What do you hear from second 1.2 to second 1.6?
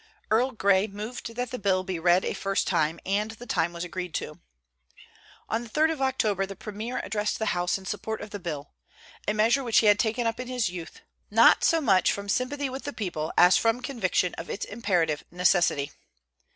that the